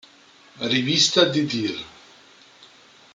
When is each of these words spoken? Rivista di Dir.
Rivista 0.61 1.25
di 1.29 1.45
Dir. 1.45 1.79